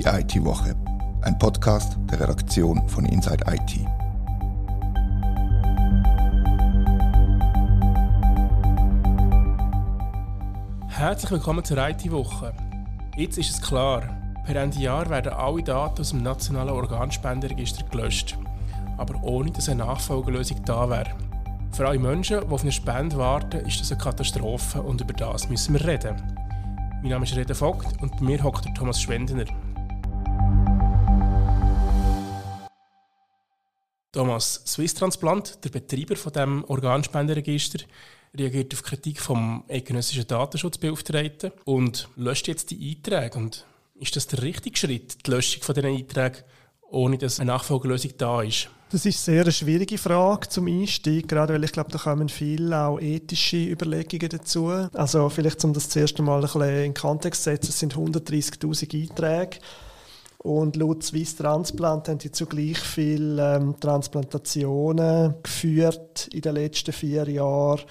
[0.00, 0.74] Die IT-Woche,
[1.20, 3.86] ein Podcast der Redaktion von Inside IT.
[10.88, 12.54] Herzlich willkommen zur IT-Woche.
[13.14, 14.04] Jetzt ist es klar,
[14.46, 18.38] per Ende Jahr werden alle Daten aus dem nationalen Organspenderegister gelöscht,
[18.96, 21.10] aber ohne dass eine Nachfolgelösung da wäre.
[21.72, 25.50] Für alle Menschen, die auf eine Spende warten, ist das eine Katastrophe und über das
[25.50, 26.16] müssen wir reden.
[27.02, 29.44] Mein Name ist Reda Vogt und bei mir hockt Thomas Schwendener.
[34.20, 37.78] Thomas, Swiss Transplant, der Betreiber von dem Organspenderegister,
[38.36, 43.38] reagiert auf Kritik vom eidgenössischen Datenschutzbeauftragten und löscht jetzt die Einträge.
[43.38, 43.64] Und
[43.98, 46.42] ist das der richtige Schritt, die Löschung von diesen Einträgen,
[46.90, 48.68] ohne dass eine Nachfolgelösung da ist?
[48.90, 52.78] Das ist eine sehr schwierige Frage zum Einstieg, gerade weil ich glaube, da kommen viele
[52.78, 54.66] auch ethische Überlegungen dazu.
[54.92, 59.00] Also vielleicht, um das zuerst einmal ein bisschen in Kontext zu setzen, es sind 130'000
[59.00, 59.60] Einträge
[60.42, 67.28] und laut Swiss Transplant haben die zugleich viele ähm, Transplantationen geführt in den letzten vier
[67.28, 67.82] Jahren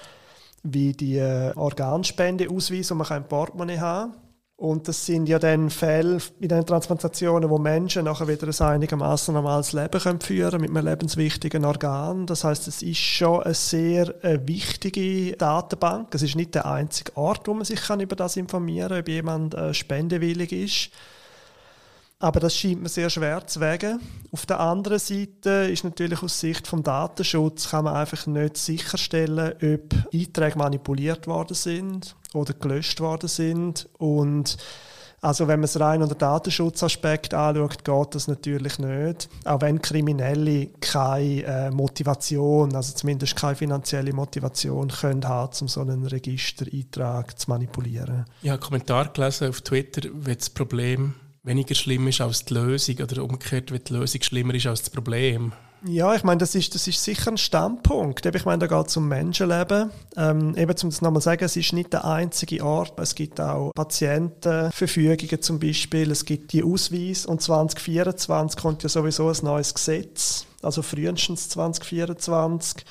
[0.64, 4.14] wie die äh, Organspendeausweise, die man im Portemonnaie haben.
[4.56, 9.32] Und das sind ja dann Fälle in den Transplantationen, wo Menschen nachher wieder ein einigermaßen
[9.32, 12.26] normales Leben können führen mit einem lebenswichtigen Organ.
[12.26, 16.14] Das heißt, es ist schon eine sehr äh, wichtige Datenbank.
[16.14, 19.08] Es ist nicht der einzige Ort, wo man sich kann über das informieren kann, ob
[19.08, 20.90] jemand äh, spendewillig ist.
[22.22, 23.98] Aber das scheint mir sehr schwer zu wägen.
[24.30, 29.54] Auf der anderen Seite ist natürlich aus Sicht vom Datenschutz kann man einfach nicht sicherstellen,
[29.54, 33.88] ob Einträge manipuliert worden sind oder gelöscht worden sind.
[33.96, 34.58] Und
[35.22, 39.30] also wenn man es rein unter Datenschutzaspekt anschaut, geht das natürlich nicht.
[39.46, 45.80] Auch wenn Kriminelle keine äh, Motivation, also zumindest keine finanzielle Motivation können haben, um so
[45.80, 48.26] einen Registereintrag zu manipulieren.
[48.42, 52.54] Ich habe einen Kommentar gelesen auf Twitter, wenn das Problem weniger schlimm ist als die
[52.54, 55.52] Lösung oder umgekehrt, wenn die Lösung schlimmer ist als das Problem.
[55.86, 58.26] Ja, ich meine, das ist, das ist sicher ein Standpunkt.
[58.26, 59.90] Ich meine, da geht es um Menschenleben.
[60.14, 63.00] Ähm, eben, um das nochmal zu sagen, es ist nicht der einzige Ort.
[63.00, 66.10] Es gibt auch Patientenverfügungen zum Beispiel.
[66.10, 67.24] Es gibt die Ausweis.
[67.24, 70.44] Und 2024 kommt ja sowieso ein neues Gesetz.
[70.60, 72.84] Also frühestens 2024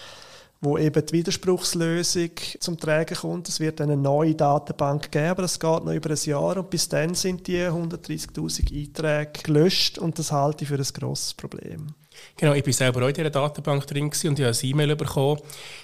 [0.61, 3.47] wo eben die Widerspruchslösung zum Tragen kommt.
[3.47, 6.89] Es wird eine neue Datenbank geben, aber es geht noch über ein Jahr und bis
[6.89, 11.93] dann sind die 130.000 Einträge gelöscht und das halte ich für ein grosses Problem.
[12.35, 15.39] Genau, ich war selber auch in dieser Datenbank drin und ich habe ein E-Mail bekommen,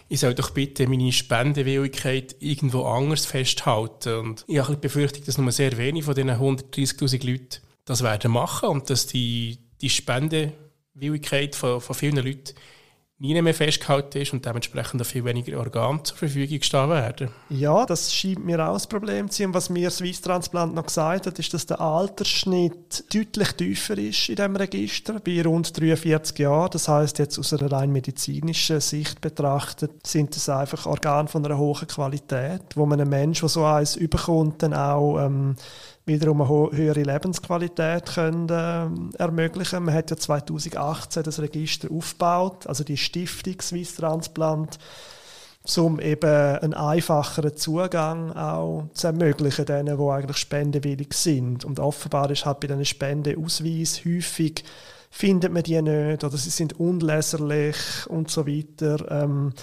[0.09, 4.19] ich soll doch bitte meine Spendewilligkeit irgendwo anders festhalten.
[4.19, 8.69] Und ich habe befürchtet, dass nur sehr wenige von diesen 130'000 Leuten das werden machen
[8.69, 12.53] und dass die, die Spendewilligkeit von, von vielen Leuten
[13.17, 17.29] nie mehr festgehalten ist und dementsprechend viel weniger Organe zur Verfügung stehen werden.
[17.49, 19.53] Ja, das scheint mir auch ein Problem zu sein.
[19.53, 24.35] Was mir Swiss Transplant noch gesagt hat, ist, dass der Altersschnitt deutlich tiefer ist in
[24.35, 26.71] diesem Register, bei rund 43 Jahren.
[26.71, 31.57] Das heißt jetzt aus einer rein medizinischen Sicht betrachtet, sind es einfach Organe von einer
[31.57, 35.55] hohen Qualität, wo man einem Menschen, der so eins überkommt, dann auch ähm,
[36.05, 39.85] wiederum eine höhere Lebensqualität können, äh, ermöglichen.
[39.85, 44.77] Man hat ja 2018 das Register aufgebaut, also die Stiftung Swiss Transplant,
[45.77, 51.65] um eben einen einfacheren Zugang auch zu ermöglichen, denen, die eigentlich spendewillig sind.
[51.65, 54.63] Und offenbar ist halt bei diesen Spendeausweis häufig
[55.09, 57.77] findet man die nicht oder sie sind unleserlich
[58.07, 59.09] und so weiter.
[59.09, 59.53] Ähm,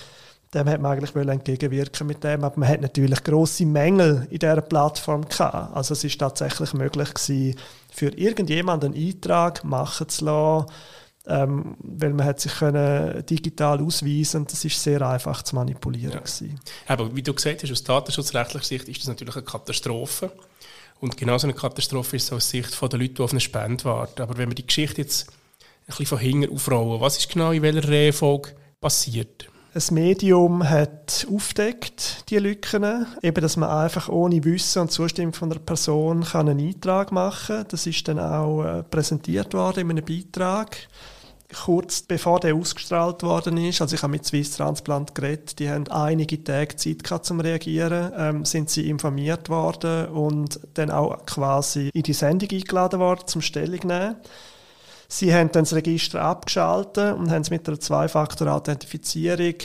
[0.54, 4.60] dem hat man eigentlich entgegenwirken mit dem, aber man hat natürlich große Mängel in dieser
[4.60, 5.74] Plattform gehabt.
[5.74, 7.56] Also es ist tatsächlich möglich gewesen,
[7.90, 10.66] für irgendjemanden einen Eintrag machen zu lassen,
[11.26, 16.12] ähm, weil man hat sich können digital ausweisen und das ist sehr einfach zu manipulieren
[16.12, 16.46] ja.
[16.88, 20.32] Aber wie du gesagt hast, aus datenschutzrechtlicher Sicht ist das natürlich eine Katastrophe
[21.00, 24.20] und genauso eine Katastrophe ist es aus Sicht der Leute, die auf eine Spende warten.
[24.20, 27.62] Aber wenn wir die Geschichte jetzt ein bisschen von hinten aufrollen, was ist genau in
[27.62, 29.51] welcher Reihenfolge passiert?
[29.75, 35.49] Ein Medium hat aufdeckt die Lücken, eben, dass man einfach ohne Wissen und Zustimmung von
[35.49, 37.67] der Person kann einen Eintrag machen kann.
[37.69, 40.76] Das ist dann auch äh, präsentiert worden in einem Beitrag.
[41.64, 45.88] Kurz bevor der ausgestrahlt worden ist, also ich habe mit Swiss Transplant geredet, die haben
[45.88, 51.91] einige Tage Zeit gehabt zum Reagieren, ähm, sind sie informiert worden und dann auch quasi
[51.94, 54.17] in die Sendung eingeladen worden zum Stellung nehmen.
[55.12, 59.56] Sie haben dann das Register abgeschaltet und haben es mit einer Zwei-Faktor-Authentifizierung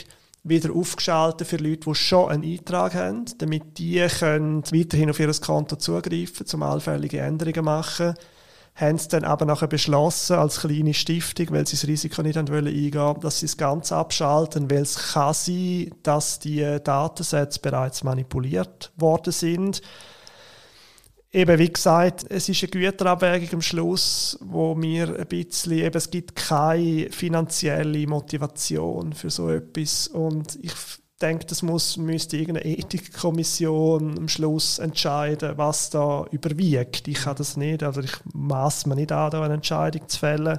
[0.44, 5.32] wieder aufgeschaltet für Leute, die schon einen Eintrag haben, damit die können weiterhin auf ihr
[5.40, 8.12] Konto zugreifen, zum allfällige Änderungen machen.
[8.74, 12.66] Haben es dann aber nachher beschlossen, als kleine Stiftung, weil sie das Risiko nicht eingehen
[12.66, 18.92] wollen, dass sie es ganz abschalten, weil es kann sein, dass die Datensätze bereits manipuliert
[18.98, 19.80] worden sind
[21.32, 26.10] eben, wie gesagt, es ist eine Güterabwägung am Schluss, wo mir ein bisschen, eben, es
[26.10, 30.72] gibt keine finanzielle Motivation für so etwas und ich
[31.20, 37.08] denke, das muss, müsste irgendeine Ethikkommission am Schluss entscheiden, was da überwiegt.
[37.08, 40.58] Ich kann das nicht, also ich maße mir nicht an, da eine Entscheidung zu fällen.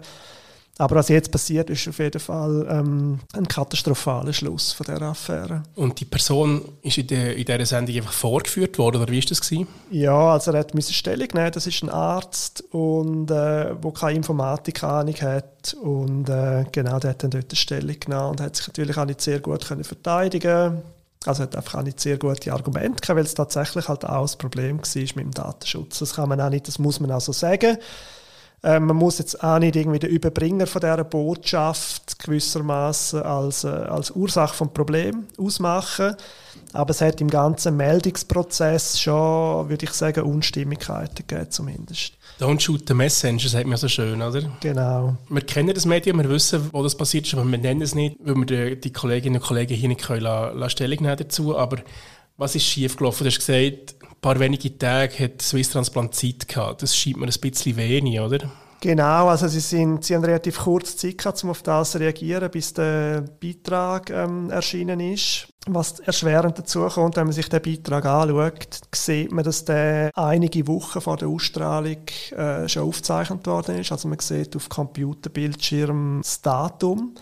[0.80, 5.64] Aber was jetzt passiert, ist auf jeden Fall ähm, ein katastrophaler Schluss von dieser Affäre.
[5.76, 9.28] Und die Person ist in, der, in dieser Sendung einfach vorgeführt worden, oder wie war
[9.28, 9.42] das?
[9.42, 9.68] Gewesen?
[9.92, 11.52] Ja, also er hat eine Stellung nehmen.
[11.52, 15.74] Das ist ein Arzt, und, äh, der keine Informatik-Ahnung hat.
[15.82, 19.06] Und äh, genau, der hat dann dort eine Stellung genommen und hat sich natürlich auch
[19.06, 20.82] nicht sehr gut können verteidigen
[21.26, 24.38] also hat einfach auch nicht sehr gute Argumente gehabt, weil es tatsächlich halt auch das
[24.38, 26.00] Problem war mit dem Datenschutz.
[26.00, 27.78] Das kann man auch nicht, das muss man auch so sagen.
[28.62, 33.68] Ähm, man muss jetzt auch nicht irgendwie den Überbringer von dieser Botschaft gewissermaßen als, äh,
[33.68, 36.16] als Ursache vom Problem ausmachen.
[36.74, 42.14] Aber es hat im ganzen Meldungsprozess schon, würde ich sagen, Unstimmigkeiten gegeben zumindest.
[42.40, 44.44] Don't shoot the messenger, sagt man so schön, oder?
[44.62, 45.18] Genau.
[45.30, 48.18] Wir kennen das Medium, wir wissen, wo das passiert ist, aber wir nennen es nicht,
[48.20, 51.58] weil wir die, die Kolleginnen und Kollegen hier nicht können, la, la Stellung nehmen dazu.
[51.58, 51.78] Aber
[52.40, 53.26] was ist schiefgelaufen?
[53.26, 56.82] Du hast gesagt, ein paar wenige Tage hat Swiss Transplant Zeit gehabt.
[56.82, 58.50] Das scheint mir ein bisschen wenig, oder?
[58.82, 62.50] Genau, also sie, sind, sie haben relativ kurz Zeit gehabt, um auf das zu reagieren,
[62.50, 65.50] bis der Beitrag ähm, erschienen ist.
[65.68, 70.66] Was erschwerend dazu kommt, wenn man sich den Beitrag anschaut, sieht man, dass der einige
[70.68, 73.92] Wochen vor der Ausstrahlung äh, schon aufgezeichnet worden ist.
[73.92, 77.16] Also man sieht auf Computerbildschirm das Datum.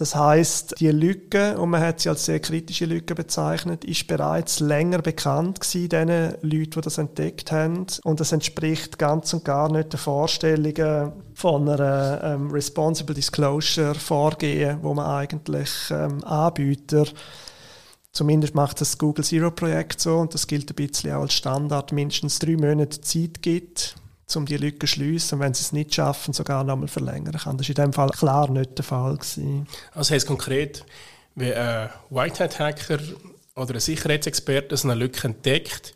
[0.00, 4.58] Das heißt, die Lücke, und man hat sie als sehr kritische Lücke bezeichnet, ist bereits
[4.58, 6.08] länger bekannt gewesen, den
[6.40, 7.84] Leuten, die das entdeckt haben.
[8.04, 14.78] Und das entspricht ganz und gar nicht den Vorstellungen von einer ähm, Responsible Disclosure Vorgehen,
[14.80, 17.04] wo man eigentlich ähm, Anbieter
[18.12, 21.92] Zumindest macht das Google Zero Projekt so und das gilt ein bisschen auch als Standard,
[21.92, 23.94] mindestens drei Monate Zeit gibt,
[24.36, 27.36] um die Lücke zu schliessen und wenn sie es nicht schaffen, sogar noch einmal verlängern
[27.36, 27.56] kann.
[27.56, 29.16] Das war in diesem Fall klar nicht der Fall.
[29.16, 29.66] Gewesen.
[29.94, 30.84] Also heißt konkret,
[31.34, 32.98] wenn ein Whitehead-Hacker
[33.56, 35.94] oder ein Sicherheitsexperte eine Lücke entdeckt,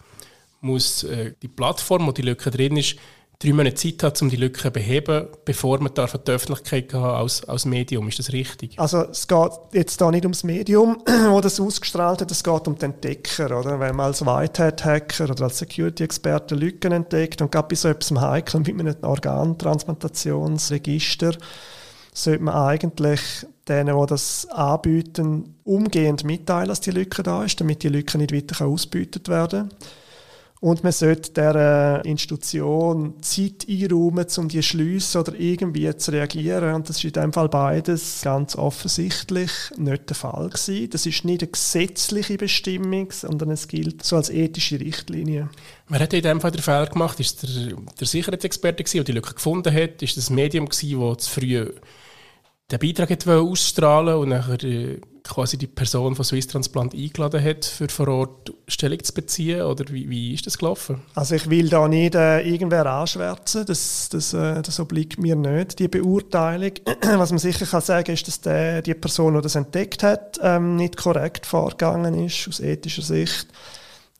[0.60, 2.96] muss äh, die Plattform, wo die Lücke drin ist,
[3.38, 7.02] drei Monate Zeit hat, um die Lücke zu beheben, bevor man darf die Öffentlichkeit gehen
[7.02, 8.08] als, als Medium.
[8.08, 8.76] Ist das richtig?
[8.78, 10.98] Also es geht jetzt da nicht ums Medium,
[11.28, 13.58] wo das ausgestrahlt hat, es geht um den Entdecker.
[13.58, 13.80] Oder?
[13.80, 18.66] Wenn man als Whitehead-Hacker oder als Security-Experte Lücken entdeckt und gerade bei so etwas Heikeln
[18.66, 21.34] wie einem Organtransplantationsregister,
[22.12, 23.20] sollte man eigentlich
[23.68, 28.32] denen, die das anbieten, umgehend mitteilen, dass die Lücke da ist, damit die Lücke nicht
[28.32, 29.78] weiter ausgebeutet werden kann.
[30.60, 36.74] Und man sollte der Institution Zeit einräumen, um die schliessen oder irgendwie zu reagieren.
[36.74, 40.88] Und das ist in dem Fall beides ganz offensichtlich nicht der Fall gewesen.
[40.88, 45.50] Das ist nicht eine gesetzliche Bestimmung, sondern es gilt so als ethische Richtlinie.
[45.88, 47.20] Wer hat in dem Fall den Fehler gemacht?
[47.20, 50.02] Ist der, der Sicherheitsexperte der die Lücke gefunden hat?
[50.02, 51.66] Ist das Medium das zu früh
[52.70, 57.88] den Beitrag ausstrahlen und nachher äh, quasi die Person von Swiss Transplant eingeladen hat, für
[57.88, 59.62] vor Ort Stellung zu beziehen?
[59.62, 61.02] Oder wie, wie ist das gelaufen?
[61.14, 65.78] Also ich will da nicht äh, irgendwer anschwärzen, das, das, äh, das obliegt mir nicht,
[65.78, 66.72] die Beurteilung.
[67.02, 70.76] Was man sicher kann sagen ist, dass der, die Person, die das entdeckt hat, ähm,
[70.76, 73.48] nicht korrekt vorgegangen ist, aus ethischer Sicht.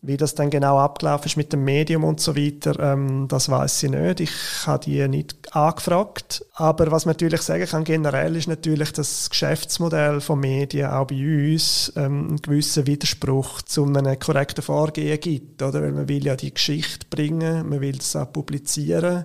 [0.07, 3.85] Wie das dann genau abgelaufen ist mit dem Medium und so weiter, ähm, das weiß
[3.85, 4.21] ich nicht.
[4.21, 4.33] Ich
[4.67, 6.45] habe die nicht angefragt.
[6.55, 11.07] Aber was man natürlich sagen kann generell ist natürlich, dass das Geschäftsmodell von Medien auch
[11.07, 11.17] bei
[11.53, 15.63] uns ähm, einen gewissen Widerspruch zu einem korrekten Vorgehen gibt.
[15.63, 15.81] Oder?
[15.81, 19.25] Weil man will ja die Geschichte bringen, man will es auch publizieren.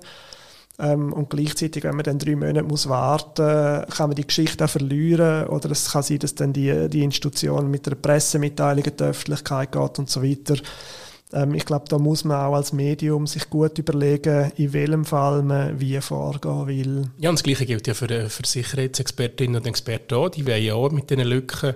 [0.79, 4.63] Ähm, und gleichzeitig, wenn man dann drei Monate muss warten muss, kann man die Geschichte
[4.63, 5.47] auch verlieren.
[5.47, 9.71] Oder es kann sein, dass dann die, die Institution mit einer Pressemitteilung in die Öffentlichkeit
[9.71, 10.55] geht und so weiter.
[11.33, 15.43] Ähm, ich glaube, da muss man auch als Medium sich gut überlegen, in welchem Fall
[15.43, 17.11] man wie vorgehen will.
[17.19, 20.29] Ja, und das Gleiche gilt ja für, äh, für Sicherheitsexpertinnen und Experten auch.
[20.29, 21.75] Die wollen ja auch mit diesen Lücken,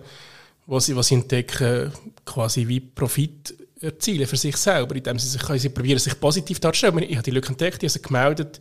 [0.66, 1.92] was sie, sie entdecken,
[2.26, 7.00] quasi wie Profit erzielen für sich selber, indem sie sich, sie probieren, sich positiv darzustellen.
[7.00, 8.60] Ich habe die Lücke entdeckt, ich habe sie gemeldet,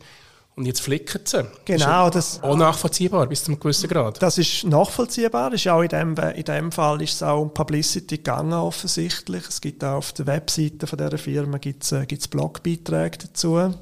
[0.55, 1.45] und jetzt flicken sie.
[1.65, 2.09] Genau.
[2.09, 4.21] Das ist auch nachvollziehbar bis zu einem gewissen Grad.
[4.21, 5.49] Das ist nachvollziehbar.
[5.49, 9.47] Das ist auch in, dem, in dem Fall ist es auch um Publicity gegangen, offensichtlich.
[9.47, 13.73] Es gibt auch auf der Webseite von dieser Firma gibt's, äh, gibt's Blogbeiträge dazu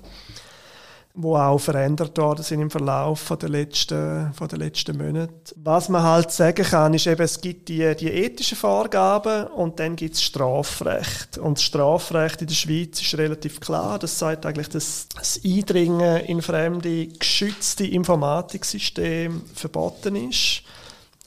[1.13, 5.53] wo auch verändert worden sind im Verlauf von der letzten, von der letzten Monate.
[5.58, 9.96] Was man halt sagen kann, ist eben, es gibt die, die ethischen Vorgaben und dann
[9.96, 11.38] gibt es Strafrecht.
[11.38, 14.00] Und das Strafrecht in der Schweiz ist relativ klar.
[14.00, 20.63] Das sagt eigentlich, dass das Eindringen in fremde, geschützte Informatiksysteme verboten ist.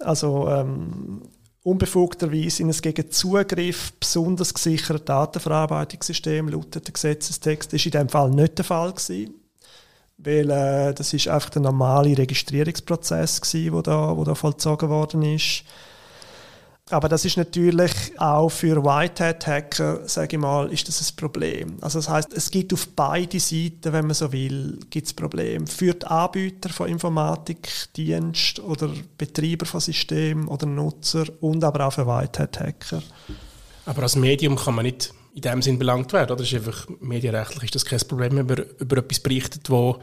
[0.01, 1.23] Also ähm,
[1.63, 7.73] unbefugterweise in ein gegen Zugriff besonders gesichertes Datenverarbeitungssystem lautet der Gesetzestext.
[7.73, 8.93] War in diesem Fall nicht der Fall.
[8.93, 9.35] Gewesen,
[10.19, 15.65] weil äh, das ist einfach der normale Registrierungsprozess, der da, wo da vollzogen worden ist.
[16.91, 21.79] Aber das ist natürlich auch für Whitehat-Hacker, sage ich mal, ist das ein Problem.
[21.81, 25.67] Also das heißt, es gibt auf beide Seiten, wenn man so will, gibt es Probleme.
[25.67, 32.07] Für die Anbieter von Informatikdienst oder Betreiber von Systemen oder Nutzer und aber auch für
[32.07, 33.03] Whitehat-Hacker.
[33.87, 36.37] Aber als Medium kann man nicht in dem Sinn belangt werden, oder?
[36.37, 39.99] Das ist einfach, medienrechtlich ist das kein Problem, wenn man über etwas berichtet, wo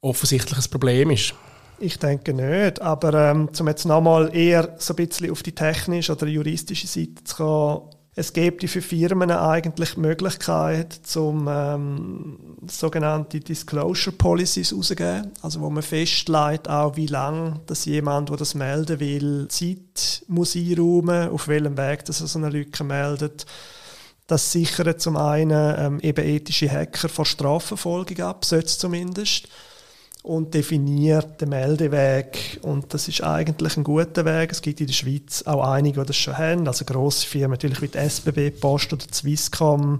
[0.00, 1.34] offensichtlich ein Problem ist.
[1.80, 6.12] Ich denke nicht, aber ähm, zum jetzt nochmal eher so ein bisschen auf die technische
[6.12, 7.82] oder juristische Seite zu kommen,
[8.18, 15.70] es gibt für Firmen eigentlich die Möglichkeit, zum ähm, sogenannte Disclosure Policies rauszugeben, also wo
[15.70, 21.46] man festlegt, auch wie lange dass jemand, der das melden will, Zeit muss einräumen, auf
[21.46, 23.46] welchem Weg dass er so eine Lücke meldet.
[24.28, 29.48] Das sichert zum einen ähm, eben ethische Hacker vor Strafverfolgung ab, sollte zumindest
[30.22, 32.60] und definiert den Meldeweg.
[32.60, 34.52] Und das ist eigentlich ein guter Weg.
[34.52, 36.68] Es gibt in der Schweiz auch einige, die das schon haben.
[36.68, 39.98] Also grosse Firmen, natürlich wie die SBB, Post oder Swisscom,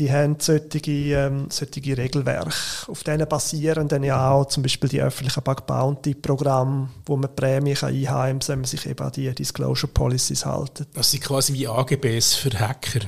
[0.00, 2.50] die haben solche, ähm, solche Regelwerke.
[2.88, 7.34] Auf denen basieren dann ja auch zum Beispiel die öffentlichen Bug Bounty Programme, wo man
[7.36, 10.86] Prämien einheimsen kann, wenn man sich eben an die Disclosure Policies hält.
[10.94, 13.00] Das sind quasi wie AGBs für Hacker.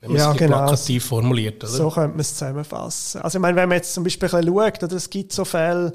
[0.00, 0.56] Wenn man ja, es genau.
[0.58, 1.72] plakativ formuliert, oder?
[1.72, 3.20] So könnte man es zusammenfassen.
[3.20, 5.92] Also ich meine, wenn man jetzt zum Beispiel schaut, oder es gibt so Fälle,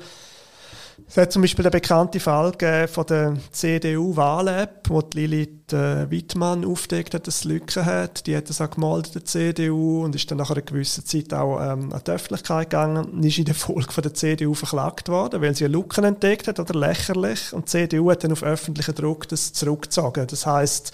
[1.08, 2.54] es hat zum Beispiel den bekannten Fall
[2.88, 8.26] von der CDU-Wahl-App, wo die Lilith äh, Wittmann aufdeckt hat, dass es Lücken hat.
[8.26, 11.60] Die hat das auch gemeldet, der CDU, und ist dann nach einer gewissen Zeit auch
[11.60, 15.42] ähm, an die Öffentlichkeit gegangen und ist in der Folge von der CDU verklagt worden,
[15.42, 17.54] weil sie Lücken entdeckt hat, oder lächerlich.
[17.54, 20.28] Und die CDU hat dann auf öffentlichen Druck das zurückgezogen.
[20.28, 20.92] Das heißt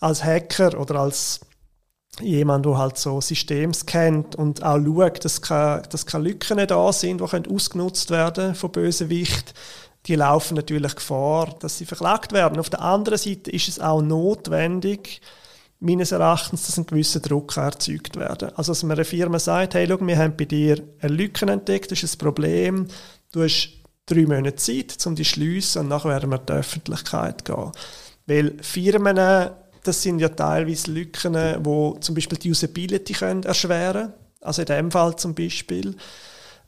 [0.00, 1.40] als Hacker oder als
[2.20, 6.92] jemand, der halt so Systems kennt und auch schaut, dass keine, dass keine Lücken da
[6.92, 9.54] sind, die können ausgenutzt werden von Bösewicht,
[10.06, 12.58] die laufen natürlich Gefahr, dass sie verklagt werden.
[12.58, 15.20] Auf der anderen Seite ist es auch notwendig,
[15.80, 18.50] meines Erachtens, dass ein gewisser Druck erzeugt werden.
[18.56, 21.90] Also, dass man einer Firma sagt, hey, schau, wir haben bei dir eine Lücke entdeckt,
[21.90, 22.86] das ist ein Problem,
[23.32, 23.70] du hast
[24.06, 27.72] drei Monate Zeit, um die zu schliessen und nachher werden wir in die Öffentlichkeit gehen.
[28.26, 29.18] Weil Firmen
[29.84, 34.12] das sind ja teilweise Lücken, wo zum Beispiel die Usability können erschweren.
[34.40, 35.96] Also in dem Fall zum Beispiel.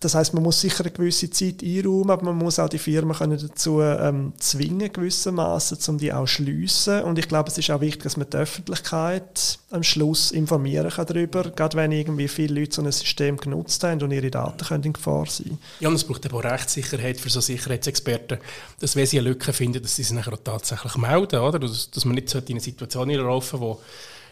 [0.00, 3.16] Das heißt, man muss sicher eine gewisse Zeit einräumen, aber man muss auch die Firmen
[3.16, 7.02] können dazu ähm, zwingen, gewissermaßen, um die auch schliessen.
[7.02, 11.06] Und ich glaube, es ist auch wichtig, dass man die Öffentlichkeit am Schluss informieren kann
[11.06, 14.84] darüber, gerade wenn irgendwie viele Leute so ein System genutzt haben und ihre Daten können
[14.84, 15.58] in Gefahr sein.
[15.80, 18.38] Ja, und es braucht aber auch Rechtssicherheit für so Sicherheitsexperten,
[18.80, 21.58] dass wenn sie eine Lücke finden, dass sie sie nachher auch tatsächlich melden, oder?
[21.58, 23.80] Dass, dass man nicht in eine Situation laufen wo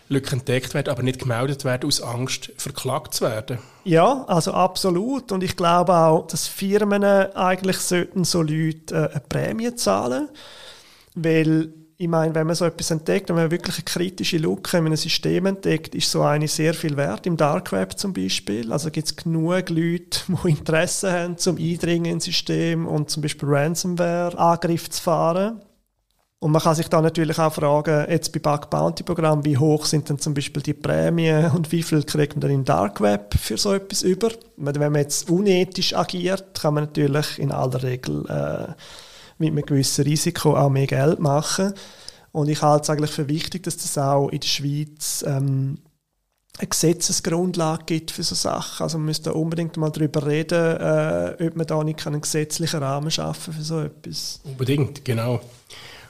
[0.08, 3.58] Lücken entdeckt werden, aber nicht gemeldet werden aus Angst, verklagt zu werden.
[3.84, 5.32] Ja, also absolut.
[5.32, 10.28] Und ich glaube auch, dass Firmen eigentlich sollten so Leute äh, eine Prämie zahlen,
[11.14, 14.87] weil ich meine, wenn man so etwas entdeckt, wenn man wirklich eine kritische Lücke in
[14.87, 18.73] einem System entdeckt, ist so eine sehr viel wert, im Dark Web zum Beispiel.
[18.73, 23.49] Also gibt es genug Leute, die Interesse haben, zum Eindringen ins System und zum Beispiel
[23.49, 25.61] Ransomware-Angriff zu fahren.
[26.44, 29.86] Und man kann sich da natürlich auch fragen, jetzt bei Bug Bounty Programm, wie hoch
[29.86, 33.34] sind denn zum Beispiel die Prämien und wie viel kriegt man dann im Dark Web
[33.40, 34.30] für so etwas über?
[34.58, 38.74] Wenn man jetzt unethisch agiert, kann man natürlich in aller Regel äh,
[39.38, 41.72] mit einem gewissen Risiko auch mehr Geld machen.
[42.30, 45.78] Und ich halte es eigentlich für wichtig, dass das auch in der Schweiz ähm,
[46.58, 48.82] eine Gesetzesgrundlage gibt für so Sachen.
[48.82, 53.10] Also man müsste unbedingt mal darüber reden, äh, ob man da nicht einen gesetzlichen Rahmen
[53.10, 54.42] schaffen für so etwas.
[54.44, 55.40] Unbedingt, genau.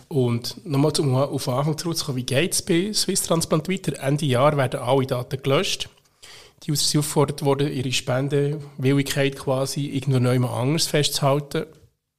[0.08, 4.00] Und nochmal um auf den Anfang zurückzukommen, wie geht es bei Swiss Transplant weiter?
[4.02, 5.88] Ende Jahr werden alle Daten gelöscht.
[6.62, 11.66] Die User sind aufgefordert worden, ihre Spendenwilligkeit quasi irgendwo neu mal anders festzuhalten.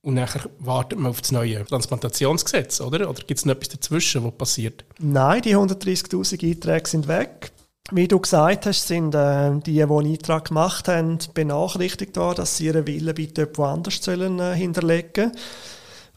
[0.04, 3.10] Und nachher wartet man auf das neue Transplantationsgesetz, oder?
[3.10, 4.86] Oder gibt es noch etwas dazwischen, was passiert?
[5.00, 7.52] Nein, die 130'000 Einträge sind weg.
[7.92, 12.58] Wie du gesagt hast, sind äh, die, die einen Eintrag gemacht haben, benachrichtigt worden, dass
[12.58, 15.32] sie ihren Willen bitte woanders sollen, äh, hinterlegen sollen.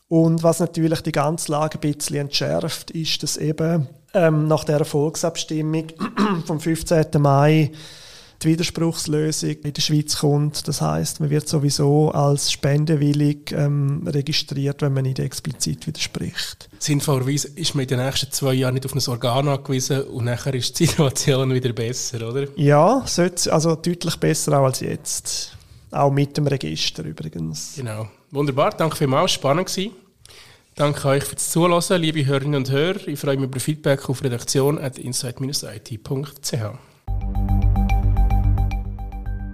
[0.09, 4.85] Und was natürlich die ganze Lage ein bisschen entschärft, ist, dass eben ähm, nach der
[4.85, 5.89] Volksabstimmung
[6.47, 7.07] vom 15.
[7.19, 7.71] Mai
[8.43, 10.69] die Widerspruchslösung in der Schweiz kommt.
[10.69, 16.69] Das heißt, man wird sowieso als spendewillig ähm, registriert, wenn man nicht explizit widerspricht.
[16.79, 20.55] Sinnvollerweise ist man in den nächsten zwei Jahren nicht auf ein Organ angewiesen und nachher
[20.55, 22.47] ist die Situation wieder besser, oder?
[22.57, 23.05] Ja,
[23.51, 25.57] also deutlich besser auch als jetzt.
[25.91, 27.73] Auch mit dem Register übrigens.
[27.77, 28.09] Genau.
[28.31, 29.93] Wunderbar, danke vielmals, spannend gewesen.
[30.75, 33.09] Danke euch fürs Zuhören, liebe Hörerinnen und Hörer.
[33.09, 36.53] Ich freue mich über Feedback auf redaktion.insight-it.ch.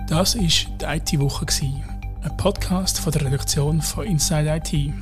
[0.09, 1.47] Das war die IT-Woche,
[2.23, 4.93] ein Podcast von der Redaktion von Inside IT.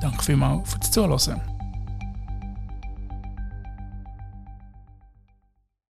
[0.00, 1.49] Danke vielmals fürs Zuhören.